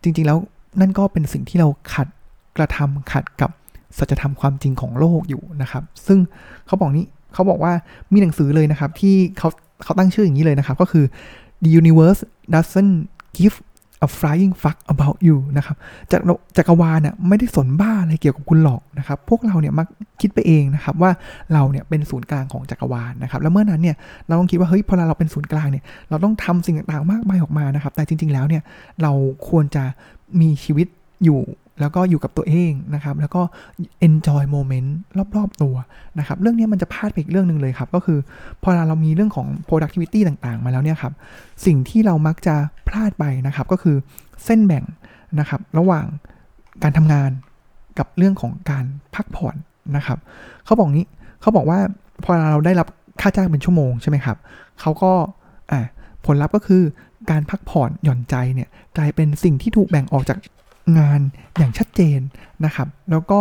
[0.03, 0.37] จริงๆแล้ว
[0.81, 2.07] นั่นก็เป็นสิ่งที่เราขัด
[2.57, 3.51] กระทำขัดกับ
[3.97, 6.19] สัจธรรมความจริงของโลกอยู่นะครับ ซึ่ง
[6.67, 7.73] เขาบอกนี้เขาบอกว่า
[8.13, 9.49] มีหนังสือเลยนะครับ ที่เขา
[9.83, 11.05] เขาตั้งชื่ออย่างนี้เลยนะครับ ก็คือ
[11.63, 12.21] the universe
[12.53, 12.95] doesn't
[13.37, 13.55] give
[14.05, 15.75] a flying fuck about you นะครับ
[16.11, 16.21] จาก
[16.57, 19.87] จักรวาลน่ะไม่ได้สนบ้าอะไรเกี่ยวกับคุณหรอกนะครับ พวกเราเนี่ยมัก
[20.21, 21.11] คิดไปเองนะครับว่า
[21.53, 23.95] เราเนี่ยเป็นศูนย์กลางของจักรวาลนะครับแล้วเมื่อนั้นเนี่ย
[24.27, 28.63] เราต้องคิดว่าเฮ้ยพอเราเป็นศูนย์กลางเนี่ยเราต้องทำสิ่งต่างๆมากมายออกมานะครับ แต่จริง ๆแล้วเนี่ย
[29.01, 29.11] เรา
[29.49, 29.83] ควรจะ
[30.41, 30.87] มีชีวิต
[31.25, 31.41] อยู่
[31.81, 33.41] แล้วก็อยู่กับตัวเองนะครับ แล้วก็
[34.07, 34.89] enjoy moment
[35.37, 35.75] รอบ ๆ ตัว
[36.19, 38.19] นะครับ เรื่องนี้มันจะพลาดไปอีกเรื่องหนึ่งเลยครับ ก็คือ
[38.63, 41.13] พอเรามีเรื่องของ productivity ต่างๆ มาแล้วเนี่ยครับ
[41.65, 42.55] สิ่งที่เรามักจะ
[42.87, 43.95] พลาดไปนะครับ ก็คือ
[44.45, 44.83] เส้นแบ่ง
[45.39, 46.05] นะครับ ระหว่าง
[46.83, 47.31] การทำงาน
[47.99, 49.55] กับเรื่องของการพักผ่อน
[49.95, 50.17] นะครับ
[50.65, 51.05] เขาบอกนี้
[51.41, 51.79] เขาบอกว่า
[52.23, 52.87] พอเราได้รับ
[53.21, 54.37] ค่าจ้างเป็นชั่วโมงใช่ไหมครับ
[54.79, 55.11] เขาก็
[55.71, 55.81] อ่า
[56.25, 56.83] ผลลัพธ์ก็คือ
[57.29, 60.37] การพักผ่อนหย่อนใจเนี่ยกลายเป็นสิ่งที่ถูกแบ่งออกจาก
[60.99, 61.19] งาน
[61.57, 62.19] อย่างชัดเจน
[62.65, 63.39] นะครับ แล้วก็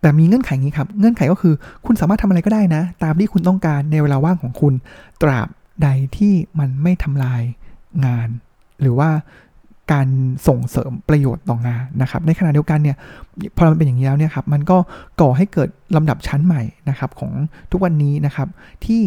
[0.00, 1.54] แต่มีเงื่อนไขนี้ครับ เงื่อนไขก็คือ
[1.86, 4.74] คุณสามารถทำอะไรก็ได้นะ ตามที่คุณต้องการในเวลาว่างของคุณ
[5.22, 5.48] ตราบ
[5.82, 7.42] ใดที่มันไม่ทำลาย
[8.06, 8.28] งาน
[8.80, 9.10] หรือว่า
[9.92, 10.08] การ
[10.48, 12.96] ส่งเสริมประโยชน์ต่องานนะครับ ในขณะเดียวกันเนี่ย
[13.56, 14.76] พอมันเป็นอย่างนี้แล้วเนี่ยครับมันก็
[15.20, 17.32] ก่อให้เกิดลำดับชั้นใหม่นะครับของ
[17.70, 18.48] ทุกวันนี้นะครับ
[18.84, 19.00] ที่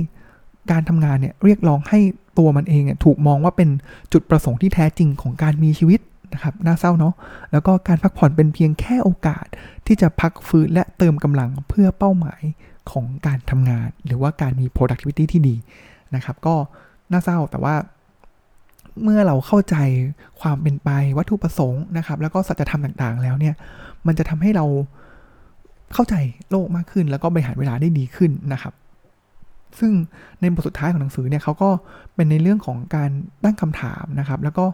[0.72, 2.00] การทำงานเนี่ยเรียกร้องให้
[2.38, 3.70] ตัวมันเองเถูกมองว่าเป็น
[4.13, 6.00] จุดประสงค์ที่แท้จริงของการมีชีวิต
[6.34, 7.13] นะครับน่าเศร้าเนาะ
[7.52, 9.46] แล้วก็การพักผ่อนเป็นเพียงแค่โอกาส
[9.86, 12.41] ที่จะพักฟื้นและเติมกำลังเพื่อเป้าหมาย
[12.91, 15.56] ของการทำงาน หรือว่าการมี productivity ที่ดี
[16.15, 16.56] นะครับ ก็
[17.12, 17.76] น่าเศร้าแต่ว่า
[19.04, 19.76] เมื่อเราเข้าใจ
[20.42, 23.56] ความเป็นไปวัตถุประสงค์นะครับ แล้วก็สัจธรรมต่างๆ แล้วเนี่ย
[24.08, 24.66] มันจะทำให้เรา
[25.94, 26.16] เข้าใจ
[26.52, 28.74] โลกมากขึ้น แล้วก็บริหารเวลาได้ดีขึ้นนะครับ
[29.80, 29.92] ซึ่ง
[30.40, 31.70] ในบทสุดท้ายของหนังสือเนี่ยเขาก็
[32.16, 33.10] เป็นในเรื่องของการ
[33.44, 34.66] ตั้งคำถามนะครับ แล้วก็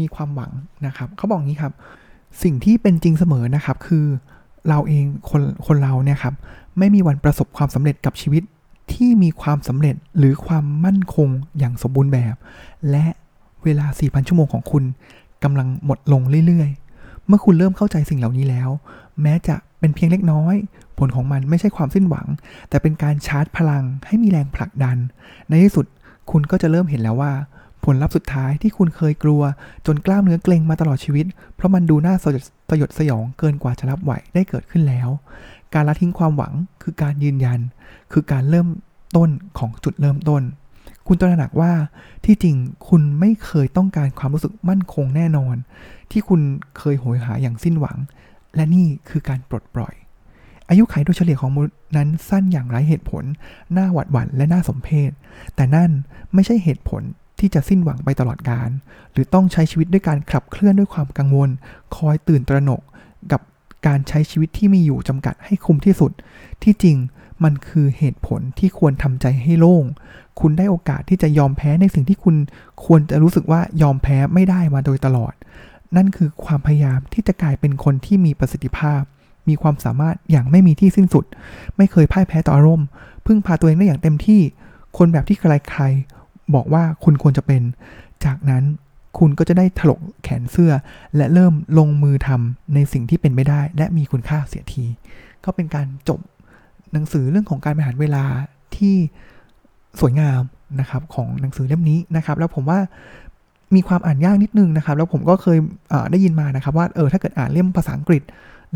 [0.00, 0.52] มีความหวัง
[0.86, 1.72] นะครับเขาบอกงี้ครับ
[2.42, 4.06] สิ่งที่เป็นจริงเสมอนะครับ คือ
[4.68, 6.34] เราเองคนคนเราเนี่ยครับ
[6.78, 8.42] ไม่มีวันประสบความสำเร็จกับชีวิต
[8.92, 12.34] ที่มีความสำเร็จหรือความมั่นคงอย่างสมบูรณ์แบบ
[12.90, 13.06] และ
[13.64, 14.84] เวลา 4,000 ชั่วโมงของคุณ
[15.44, 18.68] กำลังหมดลงเรื่อยๆ เมื่อคุณเริ่มเข้าใจสิ่งเหล่านี้แล้ว
[19.22, 20.54] แม้จะเป็นเพียงเล็กน้อย
[20.98, 22.26] ผลของมันไม่ใช่ความสิ้นหวัง
[22.68, 24.96] แต่เป็นการชาร์จพลังให้มีแรงผลักดัน
[25.48, 25.86] ในที่สุด
[26.30, 27.32] คุณก็จะเริ่มเห็นแล้วว่า
[27.84, 29.42] ผลลัพธ์สุดท้ายที่คุณเคยกลัว
[29.86, 35.08] จนกล้ามเนื้อเกร็งมาตลอดชีวิต เพราะมันดูน่าสยดสยดสยองเกินกว่าจะรับไหวได้เกิดขึ้นแล้ว
[35.74, 37.60] การละทิ้งความหวังคือการยืนยัน
[38.12, 38.68] คือการเริ่ม
[39.16, 40.42] ต้นของจุดเริ่มต้น
[41.06, 41.72] คุณตระหนักว่า
[42.24, 42.56] ที่จริง
[42.88, 45.56] คุณไม่เคยต้องการความรู้สึกมั่นคงแน่นอน
[46.10, 46.40] ที่คุณ
[46.78, 47.96] เคยโหยหาอย่างสิ้นหวัง
[48.56, 49.94] และนี่คือการปลดปล่อย
[50.68, 53.24] อายุขัยโดยเฉลี่ยของมนุษย์นั้นสั้นอย่างไร้เหตุผล
[53.76, 55.10] น่าหวาดหวั่นและน่าสมเพช
[55.56, 55.90] แต่นั่น
[56.34, 57.02] ไม่ใช่เหตุผล
[57.38, 58.70] ที่จะสิ้นหวังไปตลอดกาล
[59.12, 61.50] หรือต้องใช้ชีวิตด้วยการขับเคลื่อนด้วยความกังวล
[61.96, 62.82] คอยตื่นตระหนก
[63.32, 63.40] กับ
[63.86, 66.12] การใช้ชีวิตที่มีอยู่จำกัดให้คุ้มที่สุด
[66.62, 66.96] ที่จริง
[67.44, 69.84] มันคือเหตุผลที่ควรทำใจให้โล่ง
[70.40, 72.36] คุณได้โอกาสที่จะยอมแพ้ในสิ่งที่คุณ
[72.84, 75.34] ควรจะรู้สึกว่ายอมแพ้ไม่ได้มาโดยตลอด
[75.96, 79.02] นั่นคือความพยายามที่จะกลายเป็นคนที่มีประสิทธิภาพ
[79.48, 81.24] มีความสามารถอย่างไม่มีที่สิ้นสุด
[81.76, 82.86] ไม่เคยพ่ายแพ้ต่ออารมณ์
[83.26, 84.40] พึ่งพาตัวเองได้อย่างเต็มที่
[84.98, 87.62] คนแบบที่ใครๆบอกว่าคุณควรจะเป็น
[88.24, 88.64] จากนั้น
[89.18, 90.72] คุณก็จะได้ถลกแขนเสื้อ
[91.16, 94.84] และเริ่มลงมือทำในสิ่งที่เป็นไม่ได้ และมีคุณค่าเสียที
[95.44, 96.20] ก็เป็นการจบ
[96.94, 98.24] หนังสือเรื่องของการบริหารเวลา
[98.76, 98.94] ที่
[100.00, 100.42] สวยงาม
[100.80, 102.78] นะครับของหนังสือเล่มนี้นะครับ แล้วผมว่า
[103.74, 105.58] มีความอ่านยากนิดนึงนะครับ แล้วผมก็เคย
[106.10, 108.22] ได้ยินมานะครับ ว่าเออถ้าเกิดอ่านเล่มภาษาอังกฤษ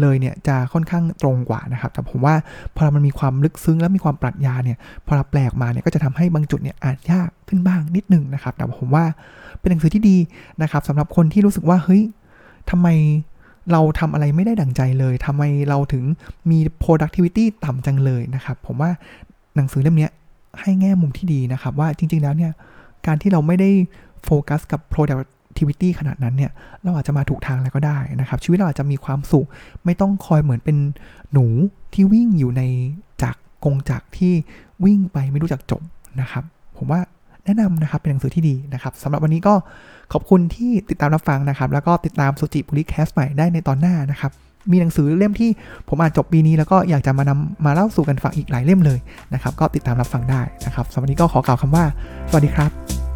[0.00, 2.35] เลยเนี่ยจะค่อนข้างตรงกว่านะครับ แต่ผมว่า
[2.76, 9.04] พอมันมีความลึกซึ้งและมีความปรัชญาเนี่ยพอเราแปลกมาเนี่ยก็จะทำให้บางจุดเนี่ยอ่านยากขึ้นบ้างนิดนึงนะครับ แต่ผมว่า
[9.61, 10.16] เป็นหนังสือที่ดี
[10.62, 12.02] นะครับสำหรับคนที่รู้สึกว่าเฮ้ย
[12.70, 12.88] ทำไม
[13.72, 16.04] เราทำอะไรไม่ได้ดั่งใจเลยทำไมเราถึง
[16.50, 18.90] มี productivity ต่ำจังเลยนะครับ ผมว่า
[19.57, 20.09] หนังสือเล่มนี้
[20.61, 22.52] ให้แง่มุมที่ดีนะครับ ว่าจริง ๆ แล้วเนี่ย
[23.07, 23.70] การที่เราไม่ได้
[24.24, 26.50] โฟกัสกับ productivity ขนาดนั้นเนี่ย
[26.83, 29.46] เราอาจจะมาถูกทางแล้วก็ได้นะครับ ชีวิตเราอาจจะมีความสุข
[29.85, 30.76] ไม่ต้องคอยเหมือนเป็น
[31.33, 31.46] หนู
[31.92, 32.62] ที่วิ่งอยู่ใน
[33.22, 34.33] จากกงจากที่
[34.85, 35.83] วิ่งไปไม่รู้จักจบ
[36.20, 36.44] นะครับ
[36.76, 37.00] ผมว่า
[37.49, 39.55] แนะนำนะครับเป็นหนังสือที่ดีนะครับสำหรับวันนี้ก็
[40.13, 44.33] ขอบคุณที่ติดตามรับฟังนะครับ แล้วก็ติดตามสุจิบุริแคสใหม่ได้ในตอนหน้านะครับ
[44.71, 45.51] มีหนังสือเล่มที่
[45.89, 48.99] ผมอ่านจบปีนี้แล้วก็อยากจะมานำมาเล่าสู่กันฟังอีกหลายเล่มเลย
[49.35, 51.85] นะครับ ก็ติดตามรับฟังได้นะครับสำหรับวันนี้ก็ขอกล่าวคำว่า
[52.31, 53.08] สวัสดีครับ